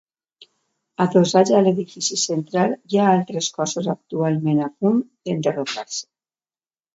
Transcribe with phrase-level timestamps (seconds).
[1.03, 6.03] Adossats a l'edifici central hi ha altres cossos actualment a punt d'enderrocar-se.